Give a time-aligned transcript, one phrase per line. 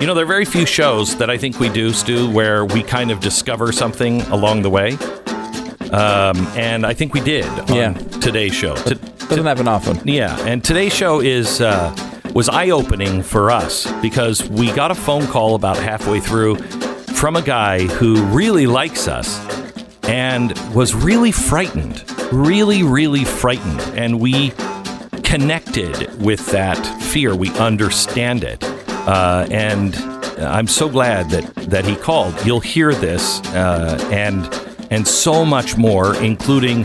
[0.00, 2.82] You know, there are very few shows that I think we do, Stu, where we
[2.82, 4.92] kind of discover something along the way.
[5.92, 7.92] Um, and I think we did on Yeah.
[8.20, 8.74] today's show.
[8.76, 10.00] Doesn't happen often.
[10.04, 11.94] yeah, and today's show is uh,
[12.32, 16.56] was eye opening for us because we got a phone call about halfway through
[17.14, 19.38] from a guy who really likes us
[20.04, 24.52] and was really frightened, really, really frightened, and we
[25.24, 27.34] connected with that fear.
[27.34, 28.62] We understand it,
[29.06, 29.94] uh, and
[30.38, 32.34] I'm so glad that that he called.
[32.44, 34.48] You'll hear this uh, and
[34.90, 36.84] and so much more, including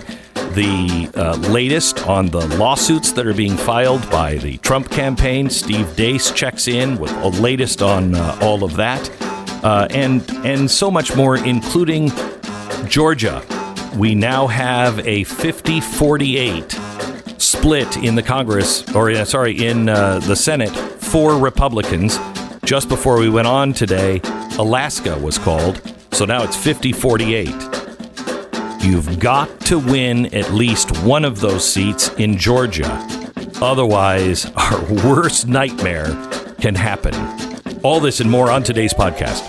[0.53, 5.49] the uh, latest on the lawsuits that are being filed by the Trump campaign.
[5.49, 9.09] Steve Deace checks in with the latest on uh, all of that,
[9.63, 12.11] uh, and and so much more, including
[12.87, 13.43] Georgia.
[13.95, 16.77] We now have a 50 48
[17.37, 20.73] split in the Congress, or sorry, in uh, the Senate
[21.05, 22.19] for Republicans.
[22.63, 24.19] Just before we went on today,
[24.57, 25.81] Alaska was called.
[26.11, 27.47] So now it's 50 48.
[28.81, 33.07] You've got to win at least one of those seats in Georgia.
[33.61, 36.07] Otherwise, our worst nightmare
[36.59, 37.13] can happen.
[37.83, 39.43] All this and more on today's podcast.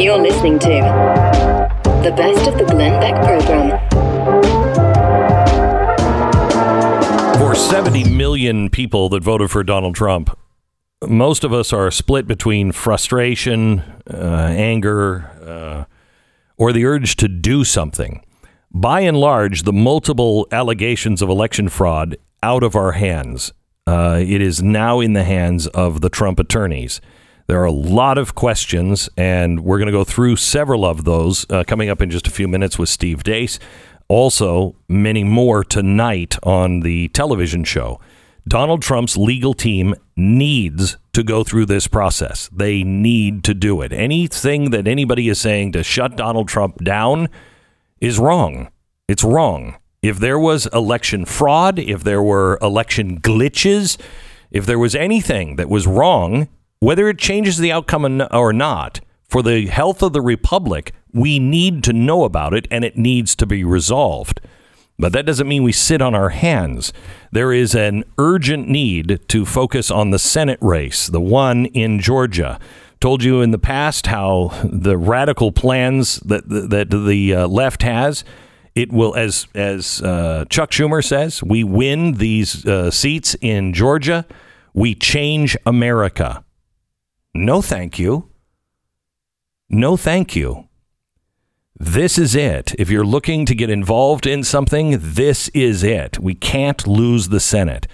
[0.00, 0.68] You're listening to
[2.02, 3.89] the best of the Glenn Beck program.
[7.90, 10.38] 70 million people that voted for Donald Trump,
[11.08, 15.84] most of us are split between frustration, uh, anger, uh,
[16.56, 18.24] or the urge to do something.
[18.70, 23.50] By and large, the multiple allegations of election fraud out of our hands.
[23.88, 27.00] Uh, it is now in the hands of the Trump attorneys.
[27.48, 31.44] There are a lot of questions, and we're going to go through several of those
[31.50, 33.58] uh, coming up in just a few minutes with Steve Deace.
[34.10, 38.00] Also, many more tonight on the television show.
[38.48, 42.50] Donald Trump's legal team needs to go through this process.
[42.52, 43.92] They need to do it.
[43.92, 47.28] Anything that anybody is saying to shut Donald Trump down
[48.00, 48.72] is wrong.
[49.06, 49.76] It's wrong.
[50.02, 53.96] If there was election fraud, if there were election glitches,
[54.50, 56.48] if there was anything that was wrong,
[56.80, 58.98] whether it changes the outcome or not,
[59.30, 63.36] for the health of the republic, we need to know about it and it needs
[63.36, 64.40] to be resolved.
[64.98, 66.92] But that doesn't mean we sit on our hands.
[67.32, 72.60] There is an urgent need to focus on the Senate race, the one in Georgia.
[73.00, 78.24] Told you in the past how the radical plans that that the uh, left has.
[78.74, 84.26] It will, as as uh, Chuck Schumer says, we win these uh, seats in Georgia,
[84.74, 86.44] we change America.
[87.34, 88.29] No, thank you.
[89.72, 90.68] No, thank you.
[91.78, 92.74] This is it.
[92.76, 96.18] If you're looking to get involved in something, this is it.
[96.18, 97.86] We can't lose the Senate.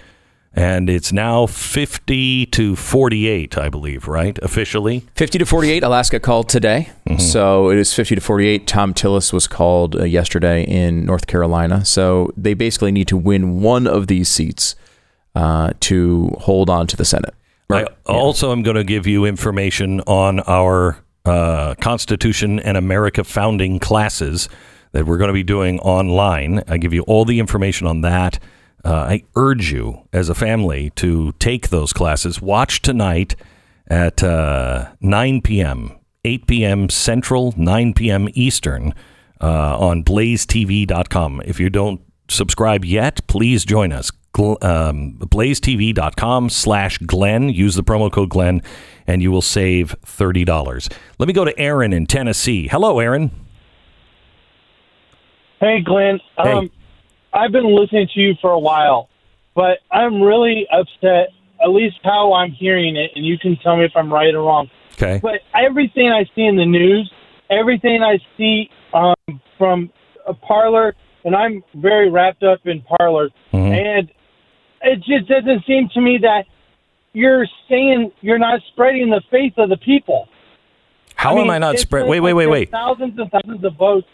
[0.51, 4.39] And it's now 50 to 48, I believe, right?
[4.39, 5.05] Officially.
[5.13, 6.89] 50 to 48, Alaska called today.
[7.19, 8.65] So it is 50 to 48.
[8.65, 11.85] Thom Tillis was called uh, yesterday in North Carolina.
[11.85, 14.75] So they basically need to win one of these seats
[15.35, 17.35] uh, to hold on to the Senate.
[17.69, 23.23] Also, I also am going to give you information on our uh, Constitution and America
[23.23, 24.47] founding classes
[24.93, 26.63] that we're going to be doing online.
[26.67, 28.39] I give you all the information on that.
[28.85, 32.41] Uh, I urge you as a family to take those classes.
[32.41, 33.35] Watch tonight
[33.87, 35.91] at uh, 9 p.m.,
[36.23, 36.89] 8 p.m.
[36.89, 38.27] Central, 9 p.m.
[38.33, 38.93] Eastern
[39.41, 41.41] uh, on blazetv.com.
[41.45, 44.11] If you don't subscribe yet, please join us.
[44.33, 47.49] Gl- Um, blazetv.com slash Glenn.
[47.49, 48.61] Use the promo code Glenn
[49.07, 50.91] and you will save $30.
[51.17, 52.67] Let me go to Aaron in Tennessee.
[52.67, 53.31] Hello, Aaron.
[55.59, 56.19] Hey, Glenn.
[56.37, 56.51] Hey.
[56.51, 56.69] Um,
[57.33, 59.09] I've been listening to you for a while,
[59.55, 61.29] but I'm really upset,
[61.63, 64.43] at least how I'm hearing it, and you can tell me if I'm right or
[64.43, 64.69] wrong.
[64.93, 65.19] Okay.
[65.21, 67.11] But everything I see in the news,
[67.49, 69.91] everything I see um, from
[70.27, 73.71] a Parler, and I'm very wrapped up in Parler, Mhm.
[73.99, 74.11] and
[74.83, 76.45] it just doesn't seem to me that
[77.17, 80.29] you're saying you're not spreading the faith of the people.
[81.15, 82.07] How mean, am I not it's spread?
[82.07, 82.69] Wait, wait, wait, wait.
[82.69, 84.07] Thousands and thousands of votes.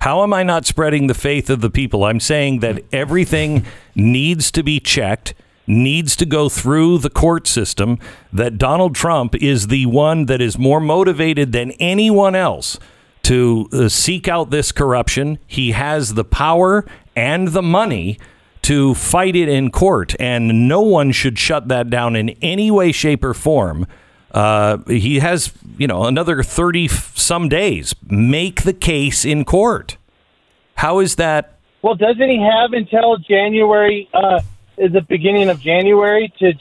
[0.00, 2.04] How am I not spreading the faith of the people?
[2.04, 3.66] I'm saying that everything
[3.96, 5.34] needs to be checked,
[5.66, 7.98] needs to go through the court system,
[8.32, 12.78] that Donald Trump is the one that is more motivated than anyone else
[13.22, 15.38] to uh, seek out this corruption.
[15.44, 16.86] He has the power
[17.16, 18.18] and the money
[18.64, 22.92] to fight it in court, and no one should shut that down in any way,
[22.92, 23.86] shape, or form.
[24.30, 27.94] Uh, he has, you know, another 30 some days.
[28.08, 29.98] Make the case in court.
[30.76, 34.40] How is that Well, doesn't he have until January, uh,
[34.76, 36.54] the beginning of January, to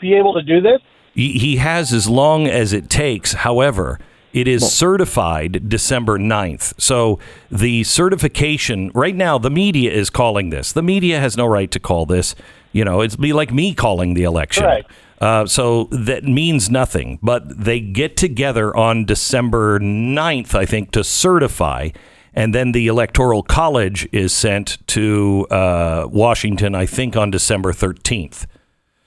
[0.00, 0.80] be able to do this?
[1.14, 3.34] He, he has as long as it takes.
[3.34, 3.98] However,
[4.32, 6.80] it is certified December 9th.
[6.80, 7.18] So
[7.50, 10.72] the certification, right now, the media is calling this.
[10.72, 12.34] The media has no right to call this.
[12.72, 14.64] You know, it's be like me calling the election.
[14.64, 14.86] Right.
[15.20, 17.18] Uh, so that means nothing.
[17.22, 21.90] But they get together on December 9th, I think, to certify.
[22.32, 28.46] And then the Electoral College is sent to uh, Washington, I think, on December 13th.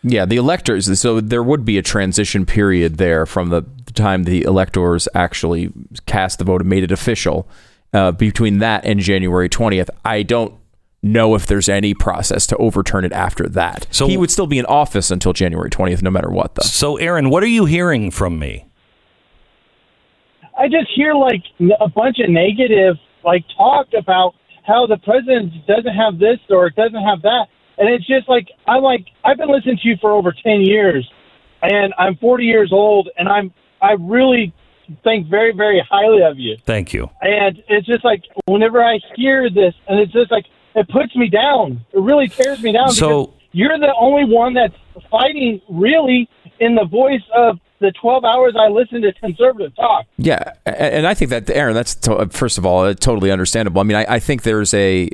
[0.03, 0.99] Yeah, the electors.
[0.99, 5.71] So there would be a transition period there from the time the electors actually
[6.05, 7.47] cast the vote and made it official.
[7.93, 10.55] Uh, between that and January 20th, I don't
[11.03, 13.85] know if there's any process to overturn it after that.
[13.91, 16.63] So- he would still be in office until January 20th, no matter what, though.
[16.63, 18.65] So, Aaron, what are you hearing from me?
[20.57, 21.43] I just hear like
[21.79, 24.35] a bunch of negative like talk about
[24.65, 27.47] how the president doesn't have this or doesn't have that,
[27.77, 31.09] and it's just like I'm like I've been listening to you for over ten years,
[31.61, 34.53] and I'm 40 years old, and I'm I really
[35.03, 37.09] think very very highly of you, Thank you.
[37.21, 40.45] and it's just like whenever I hear this, and it's just like
[40.75, 41.85] it puts me down.
[41.93, 42.89] It really tears me down.
[42.91, 44.73] So- you're the only one that's
[45.11, 46.27] fighting really
[46.59, 50.05] in the voice of the 12 hours I listen to conservative talk.
[50.17, 53.79] Yeah, and I think that Aaron, that's to, first of all uh, totally understandable.
[53.79, 55.07] I mean, I, I think there's a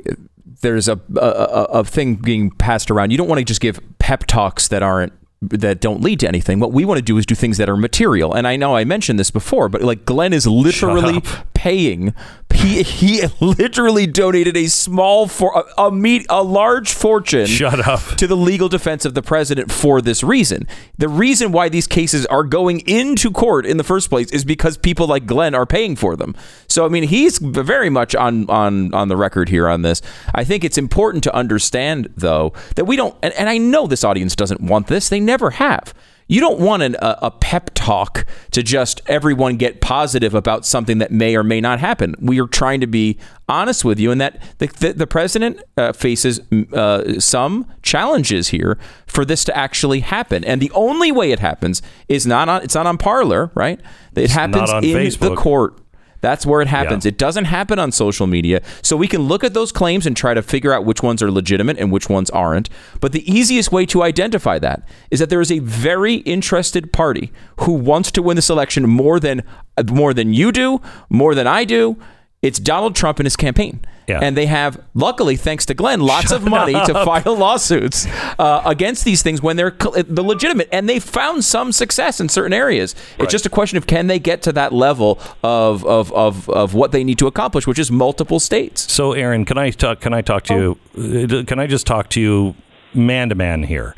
[0.62, 3.10] there's a, a a a thing being passed around.
[3.10, 6.60] You don't want to just give pep talks that aren't that don't lead to anything.
[6.60, 8.34] What we want to do is do things that are material.
[8.34, 11.22] And I know I mentioned this before, but like Glenn is literally
[11.54, 12.14] paying.
[12.52, 18.00] He he literally donated a small for a, a meet a large fortune Shut up.
[18.16, 20.66] to the legal defense of the president for this reason.
[20.98, 24.76] The reason why these cases are going into court in the first place is because
[24.76, 26.34] people like Glenn are paying for them.
[26.68, 30.02] So I mean, he's very much on on on the record here on this.
[30.34, 34.04] I think it's important to understand though that we don't and, and I know this
[34.04, 35.08] audience doesn't want this.
[35.08, 35.94] They never have.
[36.30, 40.98] You don't want an, a, a pep talk to just everyone get positive about something
[40.98, 42.14] that may or may not happen.
[42.20, 43.18] We are trying to be
[43.48, 46.40] honest with you, and that the, the, the president uh, faces
[46.72, 48.78] uh, some challenges here
[49.08, 50.44] for this to actually happen.
[50.44, 53.80] And the only way it happens is not on it's not on Parler, right?
[54.14, 55.80] It happens on in the court.
[56.20, 57.04] That's where it happens.
[57.04, 57.10] Yeah.
[57.10, 58.62] It doesn't happen on social media.
[58.82, 61.30] So we can look at those claims and try to figure out which ones are
[61.30, 62.68] legitimate and which ones aren't.
[63.00, 67.32] But the easiest way to identify that is that there is a very interested party
[67.60, 69.42] who wants to win this election more than
[69.76, 71.96] uh, more than you do, more than I do.
[72.42, 73.80] It's Donald Trump and his campaign.
[74.10, 74.20] Yeah.
[74.22, 78.06] And they have, luckily, thanks to Glenn, lots of money to file lawsuits
[78.38, 80.68] uh, against these things when they're cl- the legitimate.
[80.72, 82.94] And they found some success in certain areas.
[83.18, 86.74] It's just a question of can they get to that level of, of, of, of
[86.74, 88.92] what they need to accomplish, which is multiple states.
[88.92, 90.00] So, Aaron, can I talk?
[90.00, 90.54] Can I talk to
[90.96, 91.38] you?
[91.40, 92.54] uh, Can I just talk to you,
[92.92, 93.94] man to man here,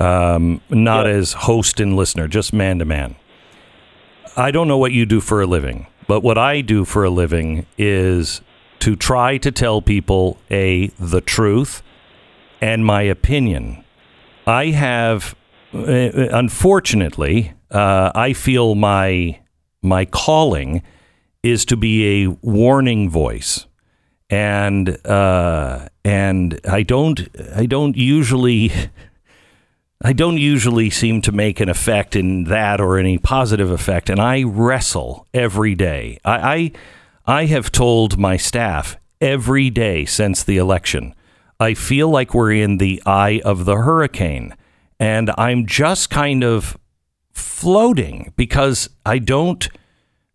[0.00, 1.12] um, not Yeah.
[1.12, 3.16] as host and listener, just man to man.
[4.36, 7.10] I don't know what you do for a living, but what I do for a
[7.10, 8.40] living is
[8.82, 11.82] to try to tell people a the truth
[12.60, 13.84] and my opinion.
[14.44, 15.36] I have,
[15.72, 19.38] uh, unfortunately, uh, I feel my
[19.82, 20.82] my calling
[21.44, 23.66] is to be a warning voice
[24.28, 28.72] and uh, and I don't I don't usually
[30.02, 34.20] I don't usually seem to make an effect in that or any positive effect, and
[34.20, 36.18] I wrestle every day.
[36.24, 36.72] I I,
[37.26, 41.14] I have told my staff every day since the election.
[41.60, 44.56] I feel like we're in the eye of the hurricane,
[44.98, 46.76] and I'm just kind of
[47.32, 49.68] floating because I don't.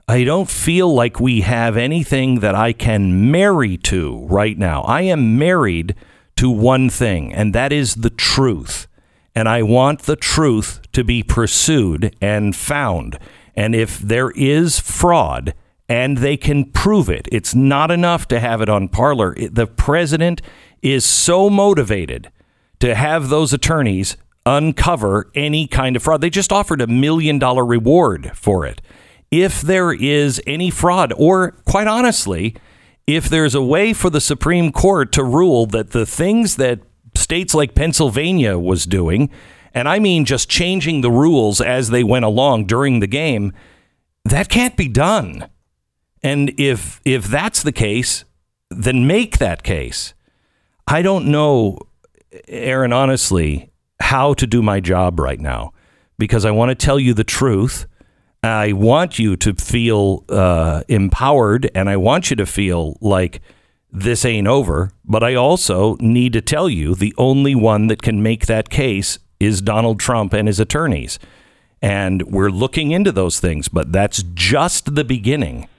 [0.07, 4.83] I don't feel like we have anything that I can marry to right now.
[4.83, 5.95] I am married
[6.37, 8.87] to one thing, and that is the truth.
[9.35, 13.19] And I want the truth to be pursued and found.
[13.53, 15.53] And if there is fraud
[15.89, 19.35] and they can prove it, it's not enough to have it on Parler.
[19.35, 20.41] The president
[20.81, 22.31] is so motivated
[22.79, 26.21] to have those attorneys uncover any kind of fraud.
[26.21, 28.81] They just offered a million dollar reward for it.
[29.29, 32.55] If there is any fraud, or quite honestly,
[33.05, 36.79] if there's a way for the Supreme Court to rule that the things that
[37.15, 39.29] states like Pennsylvania was doing,
[39.73, 43.51] and I mean just changing the rules as they went along during the game,
[44.23, 45.49] that can't be done.
[46.27, 48.25] And if if that's the case,
[48.69, 50.13] then make that case.
[50.85, 51.79] I don't know,
[52.49, 55.71] Aaron, honestly, how to do my job right now
[56.17, 57.87] because I want to tell you the truth.
[58.43, 63.41] I want you to feel uh, empowered and I want you to feel like
[63.89, 64.91] this ain't over.
[65.05, 69.17] But I also need to tell you the only one that can make that case
[69.39, 71.19] is Donald Trump and his attorneys.
[71.81, 75.69] And we're looking into those things, but that's just the beginning.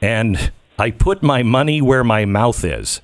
[0.00, 3.00] And I put my money where my mouth is.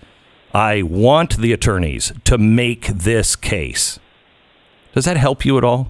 [0.52, 3.98] I want the attorneys to make this case.
[4.92, 5.88] Does that help you at all?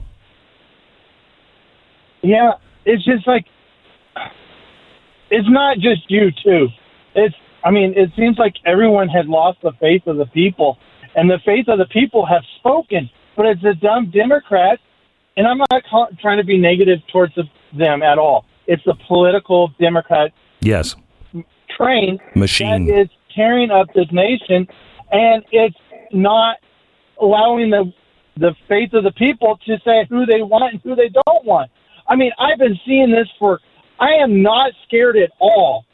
[2.23, 2.53] Yeah,
[2.87, 3.45] it's just like
[5.31, 6.69] it's not just you too.
[7.15, 10.79] It's I mean, it seems like everyone had lost the faith of the people,
[11.15, 13.11] and the faith of the people have spoken.
[13.37, 14.81] But it's the dumb Democrats,
[15.37, 15.83] and I'm not
[16.21, 17.45] trying to be negative towards the,
[17.77, 18.47] them at all.
[18.67, 20.33] It's the political Democrat
[20.65, 20.97] Yes.
[21.77, 22.87] train Machine.
[22.87, 24.67] that is tearing up this nation,
[25.13, 25.77] and it's
[26.13, 26.57] not
[27.21, 27.93] allowing the
[28.37, 31.71] the faith of the people to say who they want and who they don't want.
[32.09, 33.61] I mean, I've been seeing this for.
[34.01, 35.85] I am not scared at all,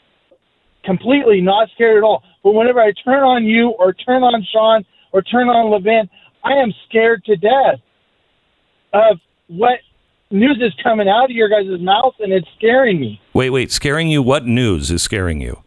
[0.84, 2.22] completely not scared at all.
[2.42, 6.08] But whenever I turn on you or turn on Sean or turn on Levin,
[6.42, 7.80] I am scared to death
[8.94, 9.80] of what
[10.30, 13.20] news is coming out of your guys' mouth, and it's scaring me.
[13.32, 13.70] Wait, wait.
[13.72, 14.22] Scaring you?
[14.22, 15.62] What news is scaring you?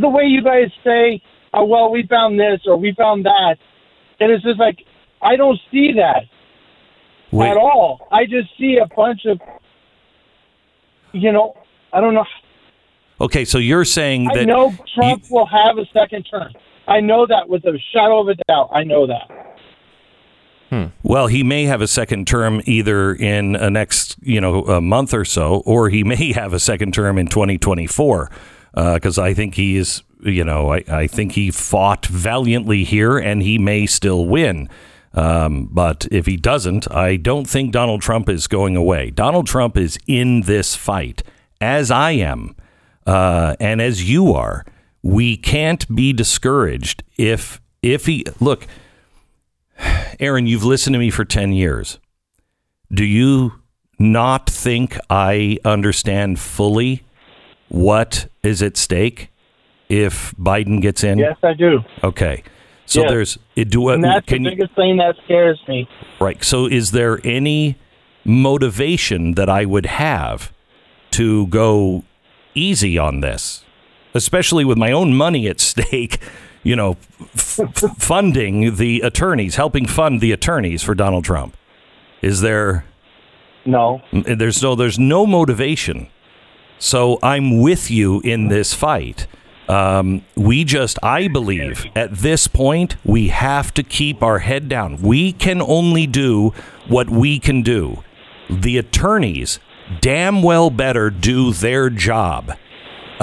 [0.00, 3.56] the way you guys say, oh, well, we found this or we found that.
[4.18, 4.78] And it's just like,
[5.22, 6.24] I don't see that
[7.30, 8.08] Wait, at all.
[8.10, 9.40] I just see a bunch of,
[11.12, 11.54] you know,
[11.92, 12.24] I don't know.
[13.20, 16.52] okay, so you're saying that I know Trump you- will have a second term.
[16.88, 18.70] I know that with a shadow of a doubt.
[18.72, 19.53] I know that.
[21.02, 25.14] Well, he may have a second term either in a next, you know, a month
[25.14, 28.30] or so, or he may have a second term in 2024.
[28.74, 33.40] Because I think he is, you know, I, I think he fought valiantly here, and
[33.42, 34.68] he may still win.
[35.14, 39.10] Um, but if he doesn't, I don't think Donald Trump is going away.
[39.10, 41.22] Donald Trump is in this fight,
[41.60, 42.56] as I am,
[43.06, 44.64] uh, and as you are.
[45.02, 48.66] We can't be discouraged if if he look.
[50.20, 51.98] Aaron, you've listened to me for 10 years.
[52.92, 53.54] Do you
[53.98, 57.02] not think I understand fully
[57.68, 59.30] what is at stake
[59.88, 61.18] if Biden gets in?
[61.18, 61.80] Yes, I do.
[62.02, 62.42] Okay.
[62.86, 63.10] So Yes.
[63.10, 65.88] there's it do uh, And that's can the you, biggest thing that scares me.
[66.20, 66.42] right.
[66.44, 67.76] So is there any
[68.24, 70.52] motivation that I would have
[71.12, 72.04] to go
[72.54, 73.64] easy on this,
[74.12, 76.18] especially with my own money at stake?
[76.64, 76.96] You know,
[77.34, 77.60] f-
[77.98, 81.56] funding the attorneys, helping fund the attorneys for Donald Trump.
[82.22, 82.84] Is there?
[83.64, 84.02] No.
[84.12, 84.74] There's no.
[84.74, 86.08] There's no motivation.
[86.78, 89.26] So I'm with you in this fight.
[89.68, 95.00] Um, we just, I believe, at this point, we have to keep our head down.
[95.00, 96.52] We can only do
[96.86, 98.02] what we can do.
[98.50, 99.58] The attorneys
[100.02, 102.52] damn well better do their job.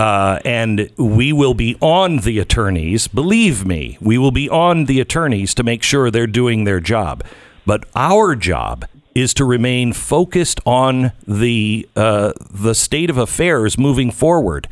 [0.02, 3.08] Uh, and we will be on the attorneys.
[3.08, 7.24] Believe me, we will be on the attorneys to make sure they're doing their job.
[7.68, 14.10] But our job is to remain focused on the uh, the state of affairs moving
[14.10, 14.68] forward.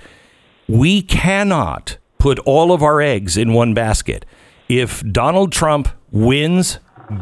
[0.68, 4.26] We cannot put all of our eggs in one basket.
[4.68, 6.80] If Donald Trump wins,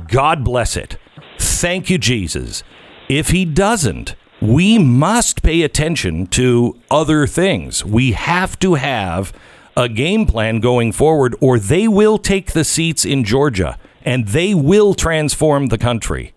[0.08, 0.98] God bless it.
[1.38, 2.64] Thank you, Jesus.
[3.10, 7.84] If he doesn't, we must pay attention to other things.
[7.84, 9.34] We have to have
[9.76, 14.54] a game plan going forward, or they will take the seats in Georgia and they
[14.54, 16.34] will transform the country.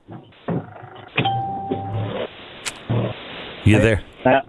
[3.64, 4.02] You there?
[4.24, 4.44] That,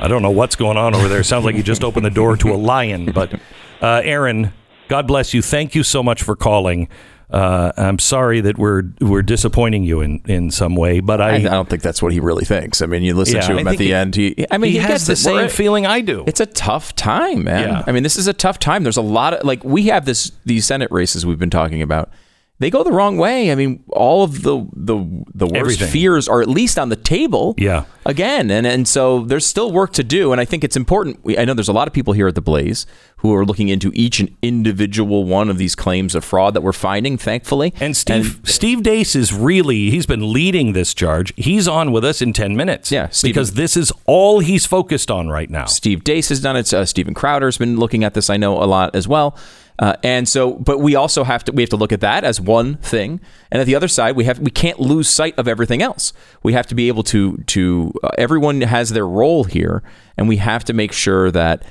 [0.00, 1.22] I don't know what's going on over there.
[1.22, 3.12] Sounds like you just opened the door to a lion.
[3.12, 3.34] But
[3.82, 4.52] uh, Aaron,
[4.88, 5.42] God bless you.
[5.42, 6.88] Thank you so much for calling.
[7.30, 11.38] Uh, I'm sorry that we're we're disappointing you in, in some way, but I, I,
[11.42, 12.80] don't think that's what he really thinks.
[12.80, 14.14] I mean, you listen Yeah, to I him at the he- end.
[14.16, 16.24] He, I mean, he, he, has gets the same We're- feeling I do.
[16.26, 17.68] It's a tough time, man.
[17.68, 17.84] Yeah.
[17.86, 18.82] I mean, this is a tough time.
[18.82, 22.10] There's a lot of like we have this these Senate races we've been talking about.
[22.60, 23.52] They go the wrong way.
[23.52, 24.96] I mean, all of the the
[25.32, 25.88] the worst Everything.
[25.88, 27.54] fears are at least on the table.
[27.56, 27.84] Yeah.
[28.04, 31.22] Again, and and so there's still work to do, and I think it's important.
[31.22, 32.86] We, I know there's a lot of people here at the Blaze
[33.18, 36.72] who are looking into each and individual one of these claims of fraud that we're
[36.72, 37.16] finding.
[37.18, 41.32] Thankfully, and Steve Steve Deace is really he's been leading this charge.
[41.36, 42.90] He's on with us in 10 minutes.
[42.90, 45.66] Yeah, because this is all he's focused on right now.
[45.66, 46.72] Steve Deace has done it.
[46.72, 48.30] Uh, Steven Crowder's been looking at this.
[48.30, 49.36] I know a lot as well.
[49.78, 52.40] Uh, and so, but we also have to we have to look at that as
[52.40, 53.20] one thing,
[53.50, 56.12] and at the other side, we have we can't lose sight of everything else.
[56.42, 59.84] We have to be able to to uh, everyone has their role here,
[60.16, 61.64] and we have to make sure that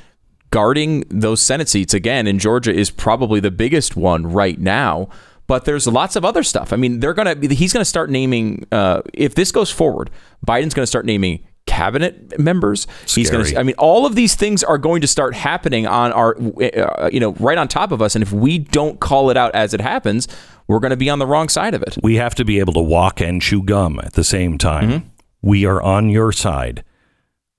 [0.51, 5.09] guarding those Senate seats again in Georgia is probably the biggest one right now.
[5.47, 6.71] But there's lots of other stuff.
[6.71, 10.09] I mean, they're gonna he's gonna start naming uh, if this goes forward,
[10.45, 12.87] Biden's gonna start naming cabinet members.
[13.07, 13.59] He's going to.
[13.59, 17.19] I mean, all of these things are going to start happening on our, uh, you
[17.19, 18.15] know, right on top of us.
[18.15, 20.27] And if we don't call it out as it happens,
[20.67, 21.97] we're going to be on the wrong side of it.
[22.01, 25.11] We have to be able to walk and chew gum at the same time.
[25.41, 26.83] We are on your side.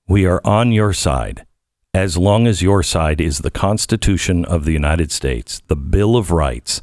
[0.07, 1.45] We are on your side.
[1.93, 6.31] As long as your side is the Constitution of the United States, the Bill of
[6.31, 6.81] Rights,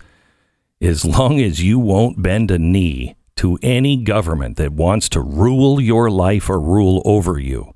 [0.80, 5.80] as long as you won't bend a knee to any government that wants to rule
[5.80, 7.72] your life or rule over you,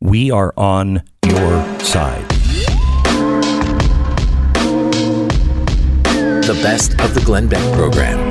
[0.00, 2.28] we are on your side.
[6.44, 8.28] The best of the Glenn Beck program.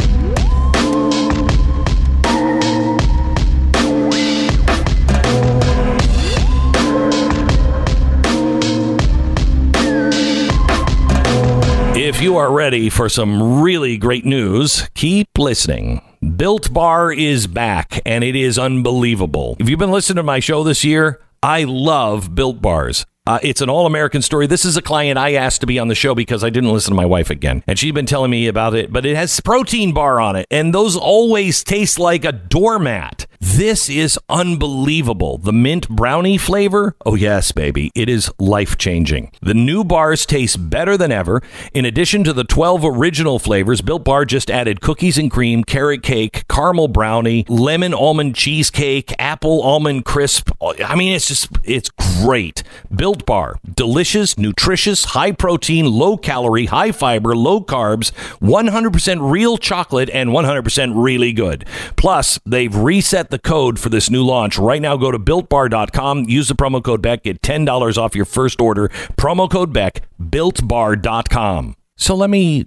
[11.98, 16.07] If you are ready for some really great news, keep listening.
[16.36, 19.56] Built Bar is back and it is unbelievable.
[19.60, 23.06] If you've been listening to my show this year, I love Built Bars.
[23.28, 24.48] Uh, it's an all American story.
[24.48, 26.92] This is a client I asked to be on the show because I didn't listen
[26.92, 27.62] to my wife again.
[27.68, 30.48] And she'd been telling me about it, but it has protein bar on it.
[30.50, 33.26] And those always taste like a doormat.
[33.40, 35.38] This is unbelievable.
[35.38, 36.96] The mint brownie flavor.
[37.06, 37.92] Oh, yes, baby.
[37.94, 39.32] It is life changing.
[39.42, 41.44] The new bars taste better than ever.
[41.74, 46.02] In addition to the 12 original flavors, Built Bar just added cookies and cream, carrot
[46.02, 50.50] cake, caramel brownie, lemon almond cheesecake, apple almond crisp.
[50.62, 51.90] I mean, it's just, it's
[52.22, 52.64] great.
[52.96, 53.58] Built Bar.
[53.76, 60.94] Delicious, nutritious, high protein, low calorie, high fiber, low carbs, 100% real chocolate, and 100%
[60.96, 61.66] really good.
[61.96, 64.58] Plus, they've reset the code for this new launch.
[64.58, 68.62] Right now, go to builtbar.com, use the promo code Beck, get $10 off your first
[68.62, 68.90] order.
[69.18, 71.76] Promo code Beck, builtbar.com.
[71.96, 72.66] So let me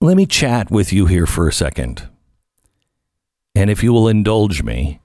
[0.00, 2.08] let me chat with you here for a second.
[3.54, 5.00] And if you will indulge me,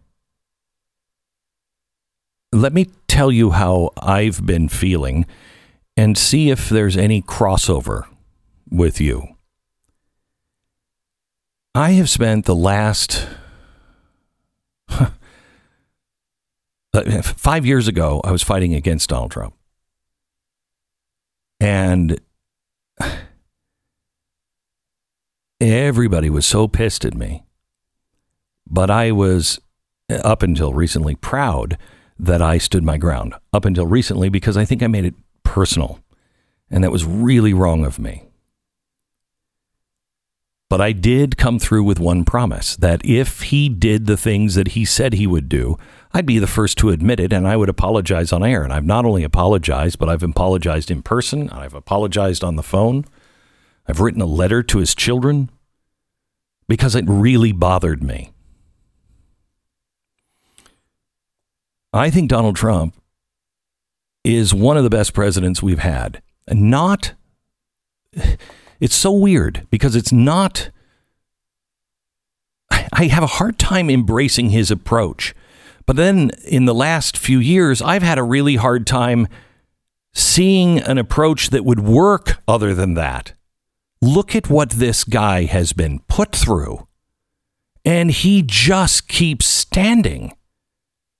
[2.51, 5.25] let me tell you how I've been feeling
[5.95, 8.05] and see if there's any crossover
[8.69, 9.35] with you.
[11.73, 13.27] I have spent the last
[14.89, 15.09] uh,
[17.21, 19.53] five years ago, I was fighting against Donald Trump.
[21.59, 22.19] And
[25.59, 27.43] everybody was so pissed at me.
[28.69, 29.59] But I was,
[30.09, 31.77] up until recently, proud
[32.19, 33.35] that I stood my ground.
[33.53, 35.99] Up until recently, because I think I made it personal.
[36.69, 38.23] And that was really wrong of me.
[40.69, 44.69] But I did come through with one promise that if he did the things that
[44.69, 45.77] he said he would do,
[46.13, 48.63] I'd be the first to admit it and I would apologize on air.
[48.63, 53.05] And I've not only apologized, but I've apologized in person, I've apologized on the phone,
[53.87, 55.49] I've written a letter to his children
[56.67, 58.31] because it really bothered me.
[61.97, 62.95] I think Donald Trump
[64.23, 66.21] is one of the best presidents we've had.
[66.49, 67.13] Not
[68.79, 70.69] it's so weird because it's not
[72.93, 75.35] I have a hard time embracing his approach.
[75.85, 79.27] But then in the last few years, I've had a really hard time
[80.13, 83.33] seeing an approach that would work other than that.
[84.01, 86.87] Look at what this guy has been put through.
[87.85, 90.33] And he just keeps standing.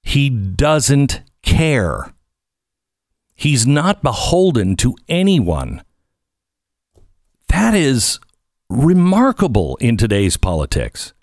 [0.07, 2.13] He doesn't care.
[3.35, 5.83] He's not beholden to anyone.
[7.49, 8.17] That is
[8.69, 11.13] remarkable in today's politics.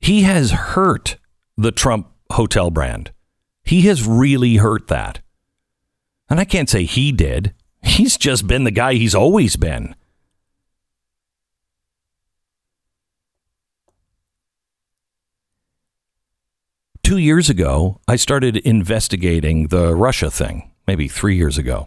[0.00, 1.16] He has hurt
[1.56, 3.10] the Trump hotel brand.
[3.64, 5.22] He has really hurt that.
[6.28, 7.54] And I can't say he did.
[7.82, 9.94] He's just been the guy he's always been.
[17.06, 21.86] Two years ago, I started investigating the Russia thing, maybe three years ago.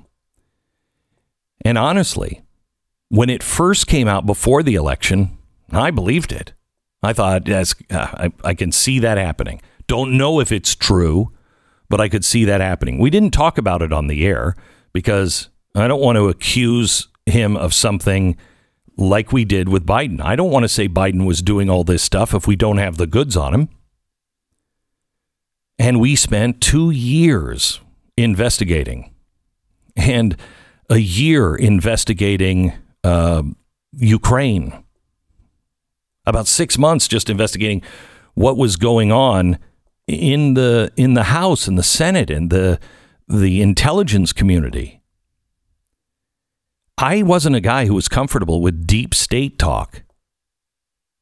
[1.65, 2.41] And honestly,
[3.09, 5.37] when it first came out before the election,
[5.73, 6.53] I believed it.
[7.03, 9.61] I thought, yes, uh, I, I can see that happening.
[9.87, 11.33] Don't know if it's true,
[11.89, 12.97] but I could see that happening.
[12.97, 14.55] We didn't talk about it on the air
[14.93, 18.37] because I don't want to accuse him of something
[18.95, 20.21] like we did with Biden.
[20.21, 22.95] I don't want to say Biden was doing all this stuff if we don't have
[22.95, 23.69] the goods on him.
[25.79, 27.79] And we spent two years
[28.17, 29.15] investigating
[29.95, 30.35] and
[30.89, 33.43] a year investigating uh,
[33.93, 34.83] Ukraine.
[36.25, 37.81] About six months just investigating
[38.33, 39.57] what was going on
[40.05, 42.79] in the in the House and the Senate and the
[43.27, 45.01] the intelligence community.
[46.97, 50.03] I wasn't a guy who was comfortable with deep state talk.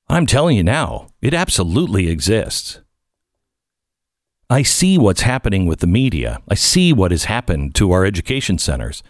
[0.10, 2.80] I'm telling you now, it absolutely exists.
[4.50, 6.42] I see what's happening with the media.
[6.48, 9.04] I see what has happened to our education centers.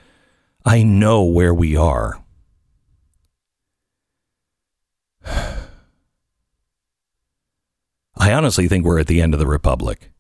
[0.66, 2.24] I know where we are.
[8.20, 10.12] I honestly think we're at the end of the republic.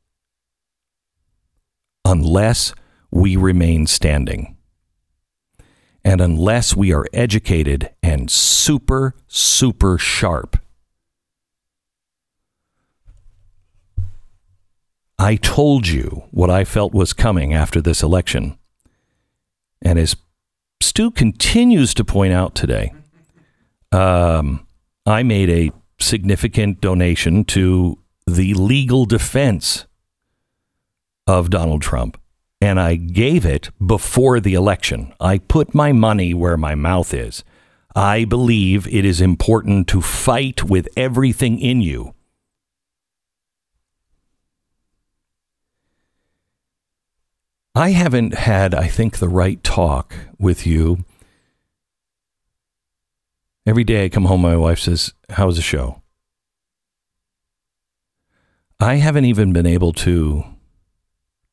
[2.06, 2.75] Unless
[3.10, 4.56] we remain standing.
[6.03, 10.58] And unless we are educated and super, super sharp.
[15.19, 18.58] I told you what I felt was coming after this election.
[19.82, 20.15] And as
[20.82, 22.93] Stu continues to point out today,
[23.91, 24.67] um,
[25.06, 29.88] I made a significant donation to the legal defense
[31.25, 32.19] of Donald Trump.
[32.60, 35.13] And I gave it before the election.
[35.19, 37.43] I put my money where my mouth is.
[37.95, 42.13] I believe it is important to fight with everything in you.
[47.77, 51.05] I haven't had, I think, the right talk with you.
[53.67, 56.01] Every day I come home, my wife says, How's the show?
[58.79, 60.43] I haven't even been able to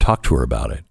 [0.00, 0.84] talk to her about it.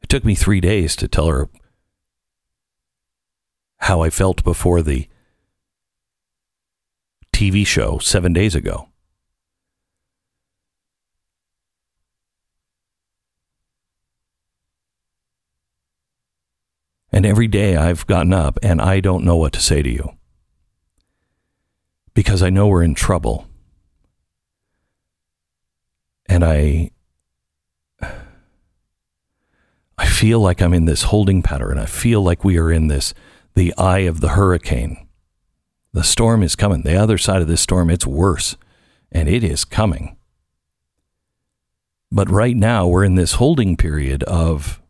[0.00, 1.50] It took me three days to tell her
[3.80, 5.06] how I felt before the
[7.40, 8.90] TV show seven days ago.
[17.10, 20.10] And every day I've gotten up and I don't know what to say to you
[22.12, 23.46] because I know we're in trouble.
[26.26, 26.90] And I
[29.96, 31.78] I feel like I'm in this holding pattern.
[31.78, 33.14] I feel like we are in this
[33.54, 35.06] the eye of the hurricane.
[35.92, 36.82] The storm is coming.
[36.82, 38.56] The other side of this storm, it's worse,
[39.10, 40.16] and it is coming.
[42.12, 44.80] But right now, we're in this holding period of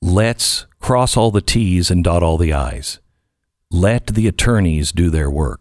[0.00, 3.00] let's cross all the T's and dot all the I's.
[3.70, 5.60] Let the attorneys do their work.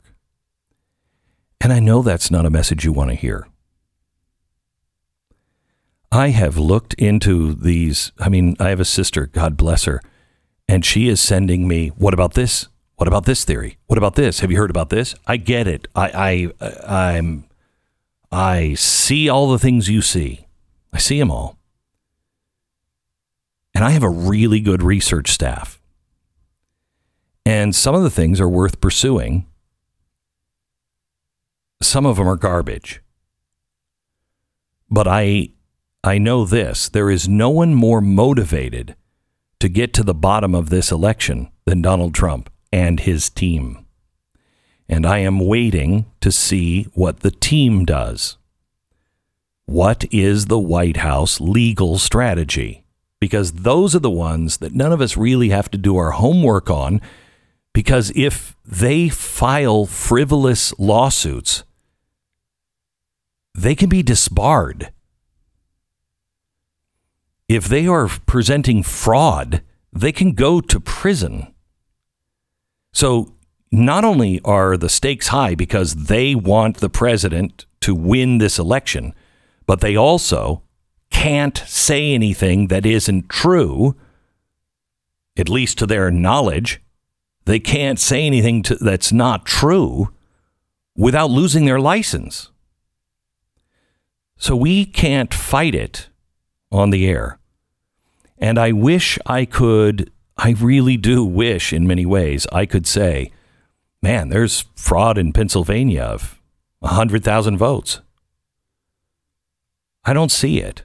[1.62, 3.48] And I know that's not a message you want to hear.
[6.12, 8.12] I have looked into these.
[8.20, 10.02] I mean, I have a sister, God bless her,
[10.68, 12.68] and she is sending me, what about this?
[12.96, 13.78] What about this theory?
[13.88, 14.40] What about this?
[14.42, 15.16] Have you heard about this?
[15.26, 15.88] I get it.
[15.96, 17.46] I, I, uh, I'm,
[18.32, 20.48] I see all the things you see.
[20.92, 21.58] I see them all.
[23.74, 25.82] And I have a really good research staff.
[27.46, 29.48] And some of the things are worth pursuing.
[31.82, 33.02] Some of them are garbage.
[34.90, 35.50] But I
[36.04, 38.96] I know this, there is no one more motivated
[39.60, 43.86] to get to the bottom of this election than Donald Trump and his team.
[44.90, 48.38] And I am waiting to see what the team does.
[49.66, 52.84] What is the White House legal strategy?
[53.20, 56.72] Because those are the ones that none of us really have to do our homework
[56.72, 57.00] on.
[57.74, 61.64] Because if they file frivolous lawsuits,
[63.54, 64.92] they can be disbarred.
[67.48, 69.62] If they are presenting fraud,
[69.94, 71.53] they can go to prison.
[72.94, 73.34] So
[73.72, 79.14] not only are the stakes high because they want the president to win this election,
[79.66, 80.62] but they also
[81.10, 83.96] can't say anything that isn't true,
[85.36, 86.82] at least to their knowledge.
[87.46, 90.14] They can't say anything to, that's not true
[90.96, 92.52] without losing their license.
[94.38, 96.10] So we can't fight it
[96.72, 97.40] on the air.
[98.38, 103.32] And I wish I could I really do wish, in many ways, I could say,
[104.02, 106.42] man, there's fraud in Pennsylvania of
[106.80, 108.02] 100,000 votes.
[110.04, 110.84] I don't see it.